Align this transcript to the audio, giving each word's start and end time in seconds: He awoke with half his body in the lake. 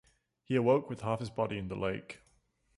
He 0.45 0.55
awoke 0.55 0.89
with 0.89 1.01
half 1.01 1.19
his 1.19 1.29
body 1.29 1.59
in 1.59 1.67
the 1.67 1.75
lake. 1.75 2.21